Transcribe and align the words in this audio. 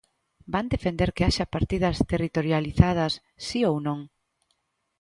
¿Van 0.53 0.67
defender 0.75 1.09
que 1.15 1.25
haxa 1.27 1.51
partidas 1.55 1.97
territorializadas, 2.11 3.13
si 3.45 3.59
ou 3.69 3.75
non? 3.87 3.99